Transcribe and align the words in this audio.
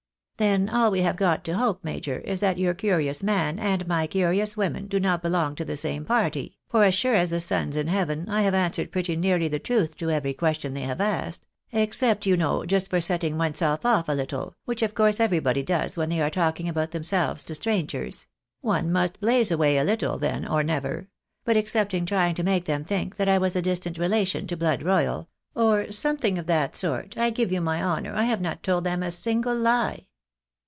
"Then 0.41 0.69
all 0.69 0.89
we 0.89 1.01
have 1.01 1.17
got 1.17 1.43
to 1.45 1.53
hope, 1.55 1.83
major, 1.83 2.17
is, 2.17 2.39
that 2.39 2.57
your 2.57 2.73
curious 2.73 3.21
man, 3.21 3.59
and 3.59 3.85
my 3.87 4.07
curious 4.07 4.57
women, 4.57 4.87
do 4.87 4.99
not 4.99 5.21
belong 5.21 5.53
to 5.53 5.63
the 5.63 5.77
same 5.77 6.03
party; 6.03 6.57
for 6.67 6.83
as 6.83 6.95
sure 6.95 7.13
as 7.13 7.29
the 7.29 7.39
sun's 7.39 7.75
in 7.75 7.85
heaven, 7.85 8.27
I 8.27 8.41
have 8.41 8.55
answered 8.55 8.91
pretty 8.91 9.15
nearly 9.15 9.47
the 9.47 9.59
truth 9.59 9.95
to 9.97 10.09
every 10.09 10.33
question 10.33 10.73
they 10.73 10.81
have 10.81 10.99
asked; 10.99 11.45
except, 11.71 12.25
you 12.25 12.35
know, 12.35 12.65
just 12.65 12.89
for 12.89 12.99
setting 12.99 13.37
oneself 13.37 13.85
off 13.85 14.09
a 14.09 14.13
little, 14.13 14.55
which 14.65 14.81
of 14.81 14.95
course 14.95 15.19
everybody 15.19 15.61
does 15.61 15.95
when 15.95 16.09
they 16.09 16.19
are 16.19 16.29
talking 16.31 16.67
about 16.67 16.89
themselves 16.89 17.43
to 17.43 17.53
strangers; 17.53 18.25
one 18.61 18.91
must 18.91 19.19
blaze 19.19 19.51
away 19.51 19.77
a 19.77 19.83
little 19.83 20.17
then 20.17 20.47
or 20.47 20.63
never; 20.63 21.07
but 21.45 21.55
excepting 21.55 22.03
trying 22.03 22.33
to 22.33 22.41
make 22.41 22.65
them 22.65 22.83
think 22.83 23.15
that 23.17 23.29
I 23.29 23.37
was 23.37 23.55
a 23.55 23.61
distant 23.61 23.99
relation 23.99 24.47
to 24.47 24.57
blood 24.57 24.81
royal, 24.81 25.29
or 25.53 25.91
something 25.91 26.39
of 26.39 26.47
that 26.47 26.75
sort, 26.75 27.15
I 27.15 27.29
give 27.29 27.51
you 27.51 27.61
my 27.61 27.79
honour 27.83 28.15
I 28.15 28.23
have 28.23 28.41
not 28.41 28.63
told 28.63 28.87
a 28.87 29.11
single 29.11 29.63
he." 29.91 30.07